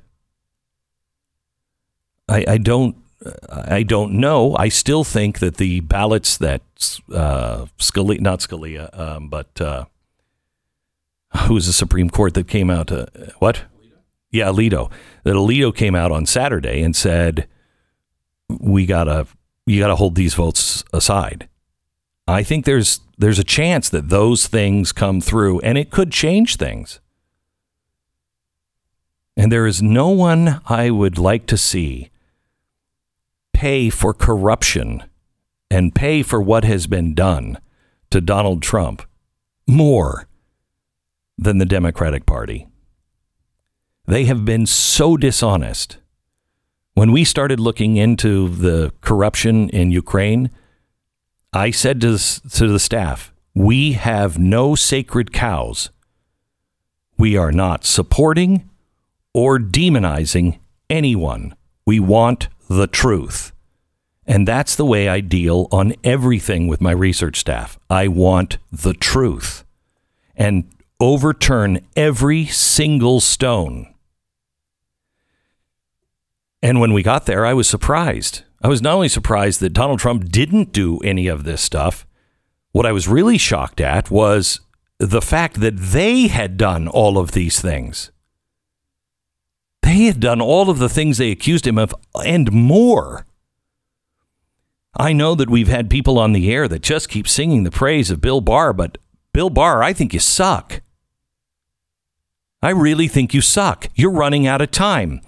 [2.29, 2.97] I, I don't.
[3.51, 4.55] I don't know.
[4.57, 6.63] I still think that the ballots that
[7.13, 9.87] uh, Scalia, not Scalia, um, but uh,
[11.37, 12.93] who was the Supreme Court that came out?
[12.93, 13.07] Uh,
[13.41, 13.65] what?
[13.77, 13.99] Alito?
[14.31, 14.91] Yeah, Alito.
[15.25, 17.49] That Alito came out on Saturday and said
[18.49, 19.27] we gotta
[19.69, 21.49] you got to hold these votes aside.
[22.27, 26.57] I think there's there's a chance that those things come through and it could change
[26.57, 27.01] things.
[29.37, 32.11] And there is no one I would like to see
[33.53, 35.03] pay for corruption
[35.71, 37.59] and pay for what has been done
[38.11, 39.03] to Donald Trump
[39.67, 40.29] more
[41.37, 42.67] than the Democratic Party.
[44.07, 45.99] They have been so dishonest
[46.99, 50.51] when we started looking into the corruption in Ukraine,
[51.53, 55.91] I said to, to the staff, we have no sacred cows.
[57.17, 58.69] We are not supporting
[59.33, 60.59] or demonizing
[60.91, 61.55] anyone.
[61.87, 63.53] We want the truth.
[64.27, 67.79] And that's the way I deal on everything with my research staff.
[67.89, 69.65] I want the truth
[70.35, 73.95] and overturn every single stone.
[76.63, 78.43] And when we got there, I was surprised.
[78.63, 82.07] I was not only surprised that Donald Trump didn't do any of this stuff,
[82.73, 84.61] what I was really shocked at was
[84.99, 88.11] the fact that they had done all of these things.
[89.83, 91.95] They had done all of the things they accused him of
[92.25, 93.27] and more.
[94.97, 98.11] I know that we've had people on the air that just keep singing the praise
[98.11, 98.99] of Bill Barr, but
[99.33, 100.83] Bill Barr, I think you suck.
[102.61, 103.89] I really think you suck.
[103.95, 105.21] You're running out of time.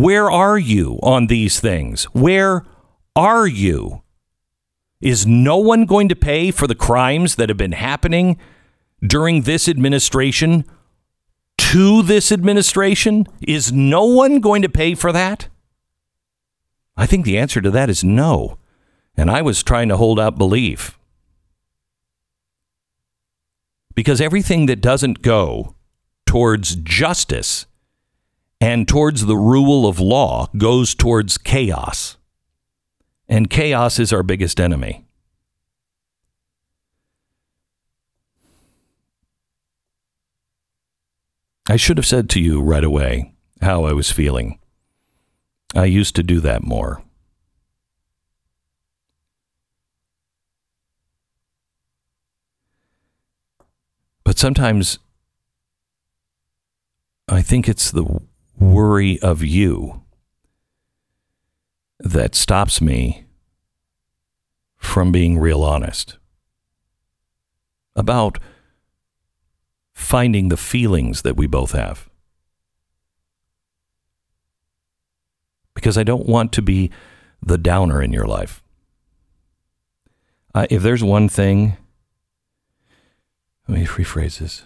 [0.00, 2.04] Where are you on these things?
[2.14, 2.64] Where
[3.14, 4.00] are you?
[5.02, 8.38] Is no one going to pay for the crimes that have been happening
[9.06, 10.64] during this administration
[11.58, 13.26] to this administration?
[13.46, 15.48] Is no one going to pay for that?
[16.96, 18.56] I think the answer to that is no.
[19.18, 20.98] And I was trying to hold out belief.
[23.94, 25.74] Because everything that doesn't go
[26.24, 27.66] towards justice
[28.60, 32.16] and towards the rule of law goes towards chaos.
[33.28, 35.06] And chaos is our biggest enemy.
[41.68, 44.58] I should have said to you right away how I was feeling.
[45.74, 47.02] I used to do that more.
[54.24, 54.98] But sometimes
[57.28, 58.20] I think it's the
[58.60, 60.02] worry of you
[61.98, 63.24] that stops me
[64.76, 66.18] from being real honest
[67.96, 68.38] about
[69.92, 72.10] finding the feelings that we both have.
[75.80, 76.90] because I don't want to be
[77.42, 78.62] the downer in your life.
[80.54, 81.78] Uh, if there's one thing,
[83.66, 84.64] let me rephrase this.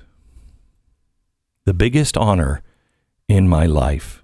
[1.67, 2.63] The biggest honor
[3.29, 4.23] in my life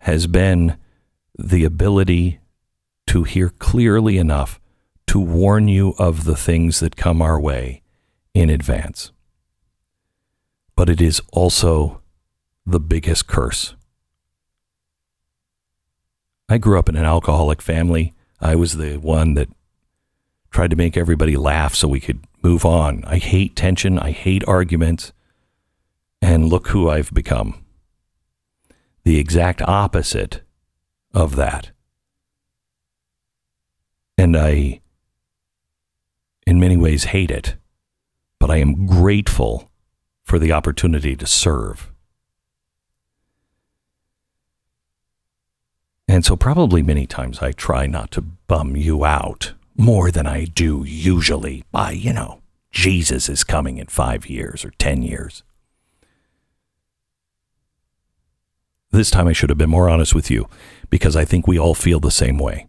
[0.00, 0.76] has been
[1.38, 2.40] the ability
[3.06, 4.60] to hear clearly enough
[5.06, 7.82] to warn you of the things that come our way
[8.34, 9.12] in advance.
[10.76, 12.00] But it is also
[12.64, 13.74] the biggest curse
[16.50, 18.12] I grew up in an alcoholic family.
[18.40, 19.48] I was the one that
[20.50, 23.04] tried to make everybody laugh so we could move on.
[23.06, 24.00] I hate tension.
[24.00, 25.12] I hate arguments.
[26.22, 27.64] And look who I've become.
[29.04, 30.42] The exact opposite
[31.14, 31.70] of that.
[34.18, 34.80] And I,
[36.46, 37.56] in many ways, hate it.
[38.38, 39.70] But I am grateful
[40.22, 41.90] for the opportunity to serve.
[46.06, 50.44] And so, probably many times, I try not to bum you out more than I
[50.44, 55.42] do usually by, you know, Jesus is coming in five years or 10 years.
[58.90, 60.48] This time I should have been more honest with you
[60.88, 62.66] because I think we all feel the same way.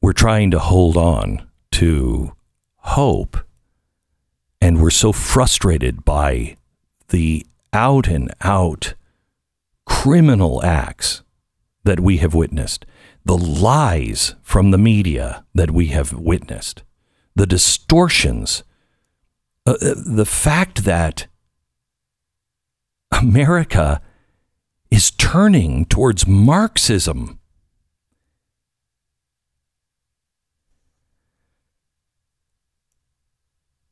[0.00, 2.32] We're trying to hold on to
[2.76, 3.38] hope,
[4.60, 6.56] and we're so frustrated by
[7.08, 8.94] the out and out
[9.86, 11.22] criminal acts
[11.84, 12.84] that we have witnessed,
[13.24, 16.82] the lies from the media that we have witnessed,
[17.34, 18.64] the distortions,
[19.66, 21.26] uh, uh, the fact that
[23.12, 24.00] America
[24.92, 27.38] is turning towards Marxism.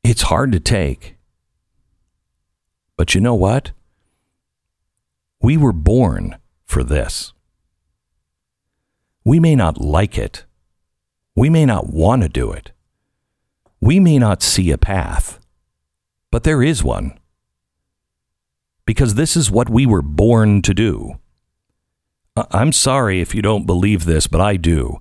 [0.03, 1.15] It's hard to take.
[2.97, 3.71] But you know what?
[5.41, 6.37] We were born
[6.67, 7.33] for this.
[9.25, 10.45] We may not like it.
[11.35, 12.73] We may not want to do it.
[13.79, 15.39] We may not see a path,
[16.29, 17.17] but there is one.
[18.85, 21.19] Because this is what we were born to do.
[22.35, 24.99] I'm sorry if you don't believe this, but I do.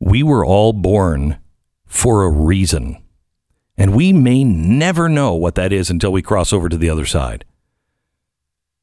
[0.00, 1.38] We were all born
[1.86, 3.02] for a reason.
[3.76, 7.06] And we may never know what that is until we cross over to the other
[7.06, 7.44] side.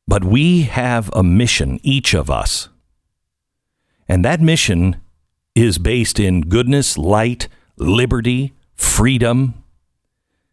[0.07, 2.69] But we have a mission, each of us.
[4.07, 4.97] And that mission
[5.55, 9.63] is based in goodness, light, liberty, freedom,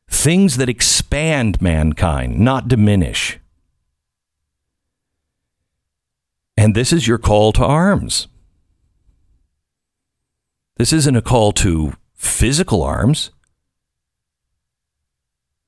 [0.09, 3.40] things that expand mankind, not diminish.
[6.61, 8.29] And this is your call to arms.
[10.77, 13.31] This isn't a call to physical arms.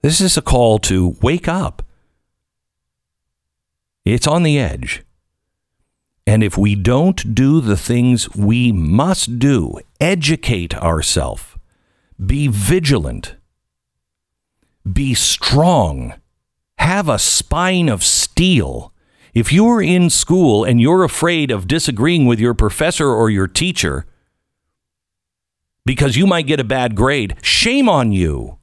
[0.03, 1.83] This is a call to wake up.
[4.05, 5.03] It's on the edge.
[6.27, 11.57] And if we don't do the things we must do, educate ourselves,
[12.23, 13.37] be vigilant,
[14.85, 16.13] be strong,
[16.77, 18.92] have a spine of steel.
[19.35, 24.05] If you're in school and you're afraid of disagreeing with your professor or your teacher
[25.87, 28.59] because you might get a bad grade, shame on you.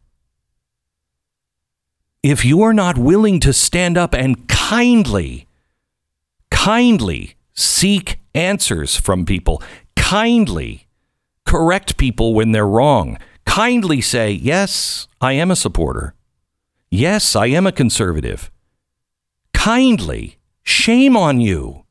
[2.22, 5.48] If you are not willing to stand up and kindly,
[6.52, 9.64] kindly seek answers from people,
[9.96, 10.88] kindly
[11.46, 16.14] correct people when they're wrong, kindly say, Yes, I am a supporter.
[16.92, 18.52] Yes, I am a conservative.
[19.54, 20.39] Kindly,
[20.70, 21.84] shame on you.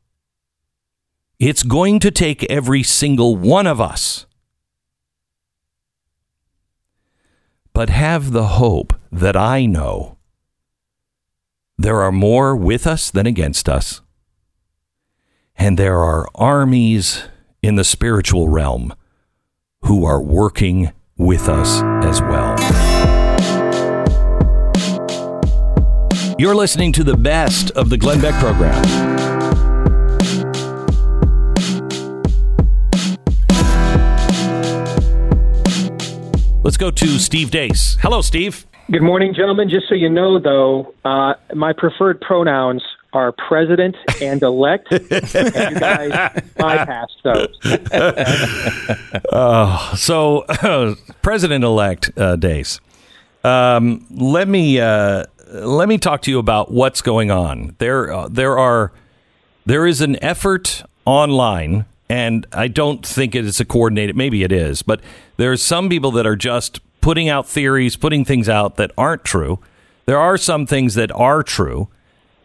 [1.38, 4.26] It's going to take every single one of us.
[7.72, 10.16] But have the hope that I know
[11.76, 14.00] there are more with us than against us.
[15.56, 17.22] And there are armies
[17.62, 18.94] in the spiritual realm
[19.82, 22.87] who are working with us as well.
[26.40, 28.80] You're listening to the best of the Glenn Beck program.
[36.62, 37.96] Let's go to Steve Deace.
[38.00, 38.66] Hello, Steve.
[38.88, 39.68] Good morning, gentlemen.
[39.68, 45.80] Just so you know, though, uh, my preferred pronouns are president and elect, and you
[45.80, 47.58] guys bypass those.
[49.32, 52.78] Uh, so, uh, President elect uh, Deace,
[53.42, 57.74] um, let me uh, let me talk to you about what's going on.
[57.78, 58.92] There, uh, there are
[59.66, 64.16] there is an effort online, and I don't think it is a coordinated.
[64.16, 65.00] Maybe it is, but
[65.36, 69.24] there are some people that are just putting out theories, putting things out that aren't
[69.24, 69.58] true.
[70.06, 71.88] There are some things that are true.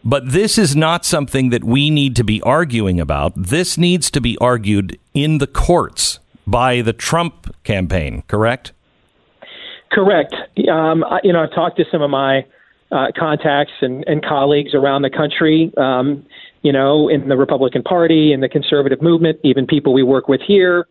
[0.06, 3.32] But this is not something that we need to be arguing about.
[3.36, 8.72] This needs to be argued in the courts by the Trump campaign, correct?
[9.90, 10.34] Correct.
[10.70, 12.44] Um, you know, I've talked to some of my
[12.94, 16.24] uh, contacts and, and colleagues around the country, um,
[16.62, 20.40] you know, in the Republican Party, in the conservative movement, even people we work with
[20.40, 20.86] here,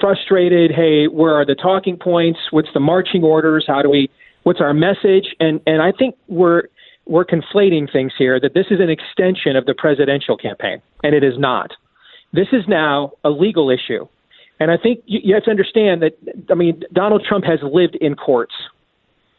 [0.00, 0.70] frustrated.
[0.70, 2.38] Hey, where are the talking points?
[2.50, 3.64] What's the marching orders?
[3.66, 4.10] How do we?
[4.42, 5.34] What's our message?
[5.40, 6.64] And and I think we're
[7.06, 8.38] we're conflating things here.
[8.38, 11.70] That this is an extension of the presidential campaign, and it is not.
[12.34, 14.06] This is now a legal issue,
[14.60, 16.12] and I think you, you have to understand that.
[16.50, 18.52] I mean, Donald Trump has lived in courts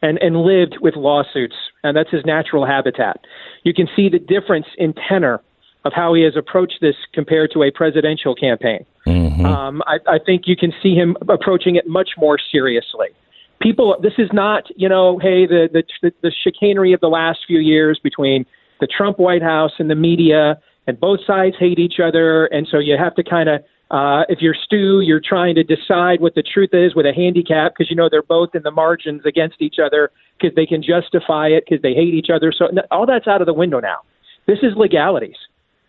[0.02, 3.20] and, and lived with lawsuits, and that's his natural habitat.
[3.64, 5.42] You can see the difference in tenor
[5.84, 8.86] of how he has approached this compared to a presidential campaign.
[9.08, 9.46] Mm-hmm.
[9.46, 13.08] Um, I, I think you can see him approaching it much more seriously.
[13.62, 15.70] People, this is not, you know, hey, the,
[16.02, 18.46] the the chicanery of the last few years between
[18.80, 22.80] the Trump White House and the media, and both sides hate each other, and so
[22.80, 26.42] you have to kind of uh, if you're Stu, you're trying to decide what the
[26.42, 29.76] truth is with a handicap because you know they're both in the margins against each
[29.84, 32.54] other because they can justify it because they hate each other.
[32.58, 33.98] So all that's out of the window now.
[34.48, 35.36] This is legalities.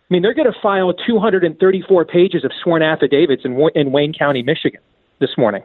[0.09, 4.43] I mean, they're going to file 234 pages of sworn affidavits in, in Wayne County,
[4.43, 4.81] Michigan,
[5.21, 5.63] this morning,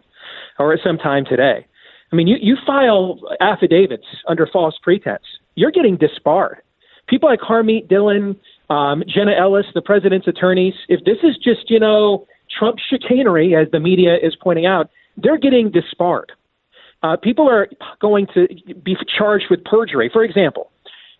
[0.60, 1.66] or at some time today.
[2.12, 5.24] I mean, you, you file affidavits under false pretense,
[5.56, 6.58] you're getting disbarred.
[7.08, 8.36] People like Harmeet Dillon,
[8.70, 12.26] um, Jenna Ellis, the president's attorneys, if this is just, you know,
[12.58, 16.32] Trump chicanery, as the media is pointing out, they're getting disbarred.
[17.02, 17.68] Uh, people are
[18.00, 18.48] going to
[18.82, 20.10] be charged with perjury.
[20.12, 20.70] For example,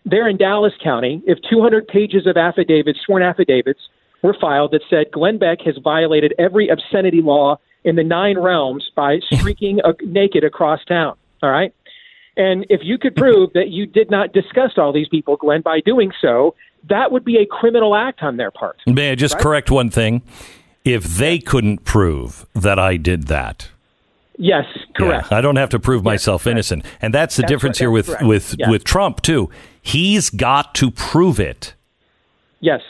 [0.05, 3.79] there in Dallas County, if 200 pages of affidavits, sworn affidavits,
[4.21, 8.89] were filed that said Glenn Beck has violated every obscenity law in the nine realms
[8.95, 11.15] by streaking a, naked across town.
[11.41, 11.73] All right.
[12.35, 15.81] And if you could prove that you did not disgust all these people, Glenn, by
[15.81, 16.55] doing so,
[16.87, 18.77] that would be a criminal act on their part.
[18.87, 19.43] May I just right?
[19.43, 20.21] correct one thing?
[20.85, 23.69] If they couldn't prove that I did that,
[24.41, 24.63] Yes,
[24.95, 25.27] correct.
[25.31, 26.53] Yeah, I don't have to prove myself correct.
[26.53, 28.23] innocent, and that's the That's difference right, here with correct.
[28.23, 28.69] with Yeah.
[28.69, 29.49] with Trump too.
[29.81, 31.73] He's got to prove it.
[32.61, 32.81] Yes.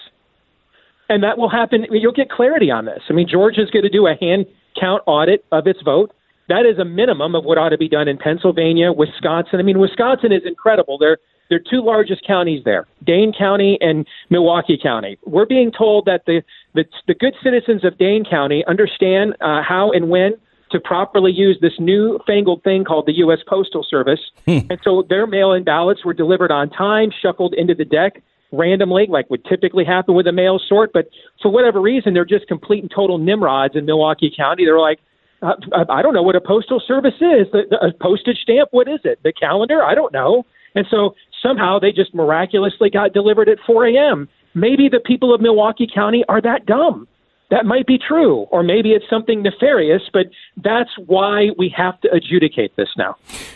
[1.10, 1.88] And that will happen.
[1.90, 3.02] You'll get clarity on this.
[3.10, 4.46] I mean, Georgia's going to do a hand
[4.80, 6.12] count audit of its vote.
[6.50, 9.60] That is a minimum of what ought to be done in Pennsylvania, Wisconsin.
[9.60, 11.00] I mean, Wisconsin is incredible.
[11.00, 11.18] They're
[11.50, 15.18] they're two largest counties there, Dane County and Milwaukee County.
[15.26, 16.42] We're being told that the
[16.76, 20.34] the, the good citizens of Dane County understand uh, how and when
[20.72, 23.40] to properly use this new fangled thing called the U.S.
[23.48, 24.20] Postal Service.
[24.46, 28.22] and so their mail in ballots were delivered on time, shuffled into the deck
[28.52, 30.92] randomly, like would typically happen with a mail sort.
[30.94, 31.10] But
[31.42, 34.66] for whatever reason, they're just complete and total nimrods in Milwaukee County.
[34.66, 35.00] They're like,
[35.42, 35.54] Uh,
[35.90, 37.48] I don't know what a postal service is.
[37.52, 39.20] The, the, a postage stamp, what is it?
[39.24, 39.84] The calendar?
[39.84, 40.46] I don't know.
[40.76, 44.30] And so somehow they just miraculously got delivered at 4 a.m.
[44.54, 47.08] Maybe the people of Milwaukee County are that dumb.
[47.52, 50.28] That might be true, or maybe it's something nefarious, but
[50.58, 53.16] that's why we have to adjudicate this now.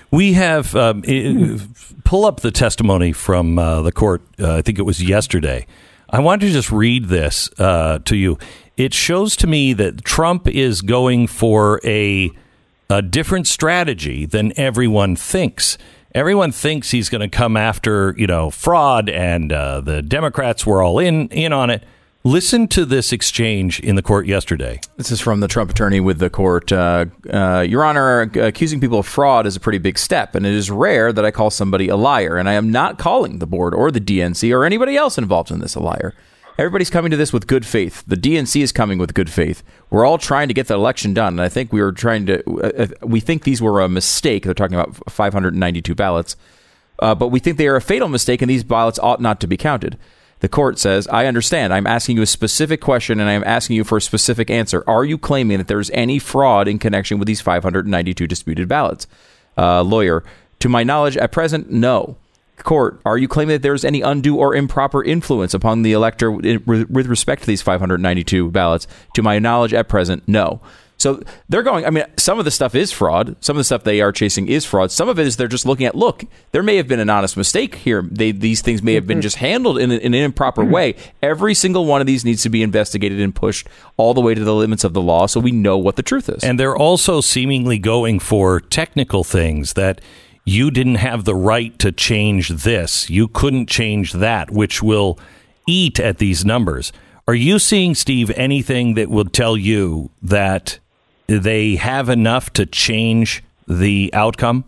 [0.09, 1.03] We have um,
[2.03, 4.23] pull up the testimony from uh, the court.
[4.39, 5.67] Uh, I think it was yesterday.
[6.09, 8.39] I want to just read this uh, to you.
[8.77, 12.31] It shows to me that Trump is going for a
[12.89, 15.77] a different strategy than everyone thinks.
[16.14, 20.84] Everyone thinks he's going to come after you know fraud, and uh, the Democrats were
[20.84, 21.84] all in in on it.
[22.26, 24.80] Listen to this exchange in the court yesterday.
[24.95, 26.72] This is from the Trump attorney with the court.
[26.72, 30.53] Uh, uh, Your Honor, accusing people of fraud is a pretty big step, and it
[30.53, 32.38] is rare that I call somebody a liar.
[32.38, 35.59] And I am not calling the board or the DNC or anybody else involved in
[35.59, 36.14] this a liar.
[36.57, 38.03] Everybody's coming to this with good faith.
[38.05, 39.63] The DNC is coming with good faith.
[39.89, 42.43] We're all trying to get the election done, and I think we were trying to.
[42.47, 44.43] Uh, uh we think these were a mistake.
[44.43, 46.35] They're talking about 592 ballots,
[46.99, 49.47] uh, but we think they are a fatal mistake, and these ballots ought not to
[49.47, 49.97] be counted.
[50.43, 51.73] The court says, I understand.
[51.73, 54.83] I'm asking you a specific question and I'm asking you for a specific answer.
[54.85, 59.07] Are you claiming that there's any fraud in connection with these 592 disputed ballots?
[59.57, 60.21] Uh, lawyer,
[60.59, 62.17] to my knowledge, at present, no.
[62.57, 67.07] Court, are you claiming that there's any undue or improper influence upon the elector with
[67.07, 68.87] respect to these 592 ballots?
[69.15, 70.61] To my knowledge, at present, no.
[70.97, 71.85] So they're going.
[71.85, 73.35] I mean, some of the stuff is fraud.
[73.41, 74.89] Some of the stuff they are chasing is fraud.
[74.89, 75.95] Some of it is they're just looking at.
[75.95, 78.03] Look, there may have been an honest mistake here.
[78.03, 79.23] They, these things may have been mm-hmm.
[79.23, 80.71] just handled in, in an improper mm-hmm.
[80.71, 80.95] way.
[81.21, 84.43] Every single one of these needs to be investigated and pushed all the way to
[84.43, 86.43] the limits of the law, so we know what the truth is.
[86.43, 89.99] And they're also seemingly going for technical things that
[90.45, 93.09] you didn't have the right to change this.
[93.09, 95.17] You couldn't change that, which will
[95.67, 96.91] eat at these numbers.
[97.27, 100.79] Are you seeing, Steve, anything that will tell you that
[101.27, 104.65] they have enough to change the outcome?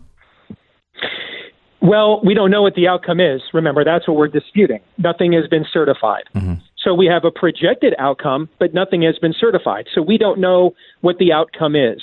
[1.82, 3.42] Well, we don't know what the outcome is.
[3.52, 4.80] Remember, that's what we're disputing.
[4.96, 6.24] Nothing has been certified.
[6.34, 6.54] Mm-hmm.
[6.78, 9.86] So we have a projected outcome, but nothing has been certified.
[9.94, 12.00] So we don't know what the outcome is.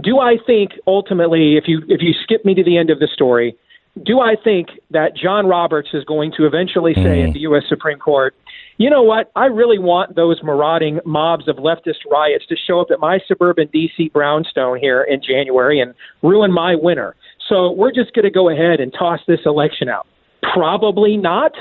[0.00, 3.08] Do I think ultimately, if you if you skip me to the end of the
[3.12, 3.56] story,
[4.02, 7.28] do I think that John Roberts is going to eventually say mm-hmm.
[7.28, 7.62] at the U.S.
[7.68, 8.34] Supreme Court,
[8.76, 9.30] you know what?
[9.36, 13.68] I really want those marauding mobs of leftist riots to show up at my suburban
[13.72, 14.08] D.C.
[14.08, 17.14] brownstone here in January and ruin my winter.
[17.48, 20.08] So we're just going to go ahead and toss this election out.
[20.42, 21.52] Probably not,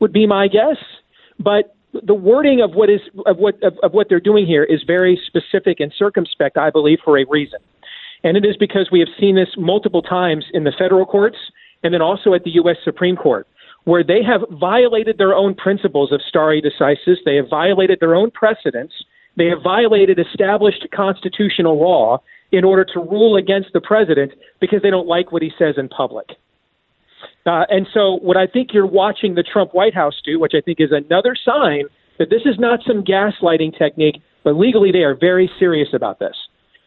[0.00, 0.76] would be my guess.
[1.38, 4.82] But the wording of what is of what of, of what they're doing here is
[4.86, 7.58] very specific and circumspect, I believe, for a reason.
[8.22, 11.38] And it is because we have seen this multiple times in the federal courts
[11.82, 12.76] and then also at the U.S.
[12.84, 13.46] Supreme Court
[13.84, 18.30] where they have violated their own principles of stare decisis, they have violated their own
[18.30, 18.92] precedents,
[19.36, 22.20] they have violated established constitutional law
[22.52, 25.88] in order to rule against the president because they don't like what he says in
[25.88, 26.26] public.
[27.46, 30.60] Uh, and so, what I think you're watching the Trump White House do, which I
[30.60, 31.84] think is another sign
[32.18, 36.36] that this is not some gaslighting technique, but legally they are very serious about this,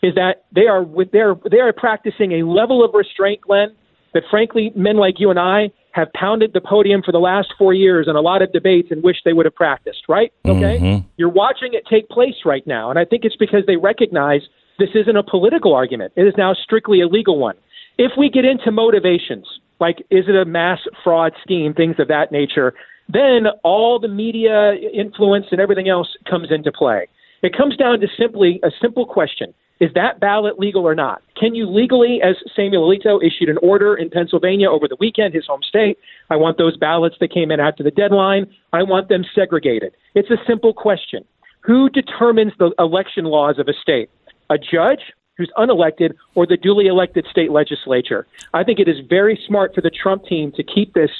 [0.01, 3.75] is that they are they are they are practicing a level of restraint, Glenn,
[4.13, 7.73] that frankly men like you and I have pounded the podium for the last four
[7.73, 10.33] years in a lot of debates and wish they would have practiced, right?
[10.43, 10.79] Okay?
[10.79, 11.07] Mm-hmm.
[11.17, 12.89] You're watching it take place right now.
[12.89, 14.41] And I think it's because they recognize
[14.79, 16.13] this isn't a political argument.
[16.15, 17.55] It is now strictly a legal one.
[17.99, 19.45] If we get into motivations,
[19.79, 22.73] like is it a mass fraud scheme, things of that nature,
[23.09, 27.07] then all the media influence and everything else comes into play.
[27.41, 31.21] It comes down to simply a simple question is that ballot legal or not?
[31.37, 35.45] Can you legally, as Samuel Alito issued an order in Pennsylvania over the weekend, his
[35.47, 35.97] home state,
[36.29, 39.93] I want those ballots that came in after the deadline, I want them segregated.
[40.15, 41.25] It's a simple question.
[41.61, 44.09] Who determines the election laws of a state?
[44.49, 45.01] A judge
[45.37, 48.27] who's unelected or the duly elected state legislature?
[48.53, 51.11] I think it is very smart for the Trump team to keep this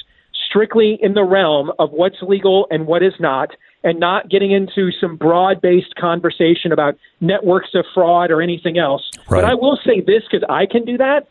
[0.48, 3.50] strictly in the realm of what's legal and what is not
[3.82, 9.02] and not getting into some broad based conversation about networks of fraud or anything else.
[9.28, 9.42] Right.
[9.42, 11.28] But I will say this because I can do that.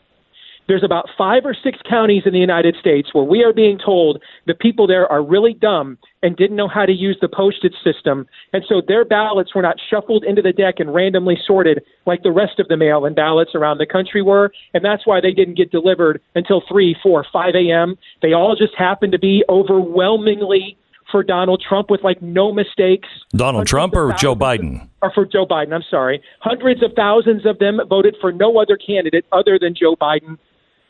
[0.66, 4.22] There's about five or six counties in the United States where we are being told
[4.46, 8.26] the people there are really dumb and didn't know how to use the postage system.
[8.52, 12.32] And so their ballots were not shuffled into the deck and randomly sorted like the
[12.32, 14.52] rest of the mail in ballots around the country were.
[14.72, 17.96] And that's why they didn't get delivered until 3, 4, 5 a.m.
[18.22, 20.78] They all just happened to be overwhelmingly
[21.10, 23.08] for Donald Trump with like no mistakes.
[23.30, 24.88] Donald Trump or Joe Biden?
[25.02, 26.22] Or for Joe Biden, I'm sorry.
[26.40, 30.38] Hundreds of thousands of them voted for no other candidate other than Joe Biden.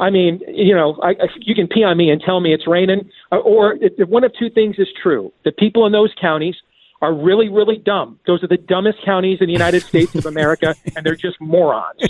[0.01, 2.67] I mean, you know, I, I, you can pee on me and tell me it's
[2.67, 3.77] raining, uh, or
[4.09, 6.57] one of two things is true: the people in those counties
[7.01, 8.19] are really, really dumb.
[8.27, 12.01] Those are the dumbest counties in the United States of America, and they're just morons,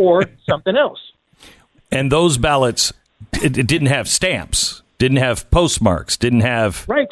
[0.00, 1.00] or something else.
[1.92, 2.92] And those ballots,
[3.42, 7.08] it, it didn't have stamps, didn't have postmarks, didn't have Right.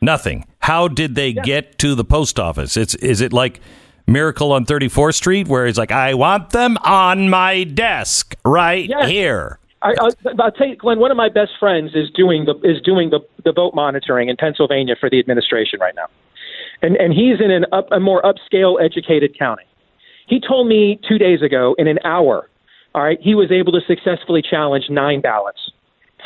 [0.00, 0.44] nothing.
[0.60, 2.76] How did they get to the post office?
[2.76, 3.60] It's is it like
[4.08, 9.08] Miracle on 34th Street where he's like, I want them on my desk right Yes.
[9.08, 9.58] here.
[9.82, 10.98] I, I'll, I'll tell you, Glenn.
[10.98, 14.36] One of my best friends is doing the is doing the the vote monitoring in
[14.36, 16.06] Pennsylvania for the administration right now,
[16.82, 19.62] and and he's in an up, a more upscale educated county.
[20.26, 22.50] He told me two days ago in an hour,
[22.94, 25.70] all right, he was able to successfully challenge nine ballots,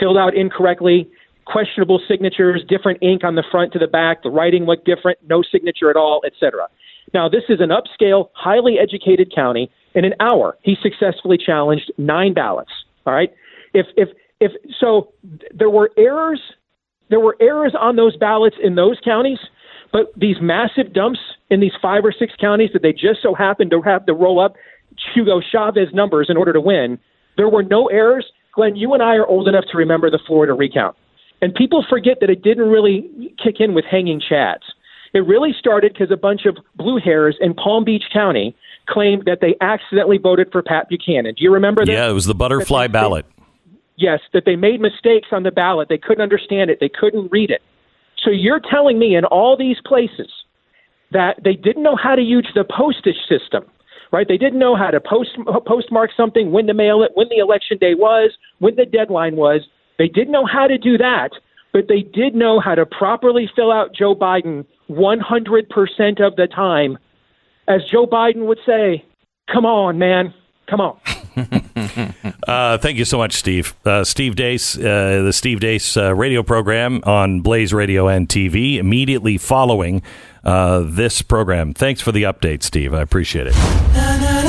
[0.01, 1.11] filled out incorrectly,
[1.45, 5.43] questionable signatures, different ink on the front to the back, the writing looked different, no
[5.43, 6.69] signature at all, etc.
[7.15, 9.71] Now this is an upscale, highly educated county.
[9.95, 12.71] In an hour, he successfully challenged nine ballots.
[13.07, 13.33] All right.
[13.75, 14.09] If if
[14.41, 15.13] if so,
[15.55, 16.41] there were errors.
[17.11, 19.39] There were errors on those ballots in those counties,
[19.93, 21.19] but these massive dumps
[21.51, 24.41] in these five or six counties that they just so happened to have to roll
[24.41, 24.55] up
[25.15, 26.99] Hugo Chavez numbers in order to win,
[27.37, 28.27] there were no errors.
[28.55, 30.97] Glenn, you and I are old enough to remember the Florida recount,
[31.41, 34.65] and people forget that it didn't really kick in with hanging chads.
[35.15, 38.57] It really started because a bunch of blue hairs in Palm Beach County
[38.89, 41.35] claimed that they accidentally voted for Pat Buchanan.
[41.35, 41.93] Do you remember that?
[41.93, 43.27] Yeah, it was the butterfly ballot.
[43.97, 45.89] Yes, that they made mistakes on the ballot.
[45.89, 46.79] They couldn't understand it.
[46.81, 47.61] They couldn't read it.
[48.25, 50.29] So you're telling me in all these places
[51.13, 53.65] that they didn't know how to use the postage system,
[54.13, 54.27] right?
[54.27, 55.31] They didn't know how to post
[55.67, 59.61] postmark something, when to mail it, when the election day was, when the deadline was.
[59.99, 61.31] They didn't know how to do that,
[61.73, 64.65] but they did know how to properly fill out Joe Biden
[64.95, 66.99] 100% of the time.
[67.69, 69.05] As Joe Biden would say,
[69.53, 70.35] come on, man,
[70.69, 70.99] come on.
[72.49, 73.75] Uh, thank you so much, Steve.
[73.85, 78.79] Uh, Steve Deace, uh, the Steve Deace uh, radio program on Blaze Radio and TV,
[78.79, 80.03] immediately following
[80.45, 81.73] uh, this program.
[81.73, 82.95] Thanks for the update, Steve.
[82.95, 84.42] I appreciate it.